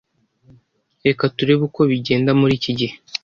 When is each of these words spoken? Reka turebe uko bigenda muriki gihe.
Reka 1.05 1.23
turebe 1.35 1.63
uko 1.69 1.81
bigenda 1.91 2.31
muriki 2.39 2.71
gihe. 2.79 2.95